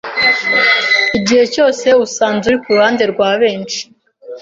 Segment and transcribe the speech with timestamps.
[1.17, 3.81] Igihe cyose usanze uri kuruhande rwa benshi,